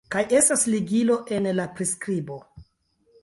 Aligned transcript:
kaj 0.13 0.21
estas 0.37 0.63
ligilo 0.75 1.17
en 1.37 1.49
la 1.59 1.65
priskribo 1.79 2.39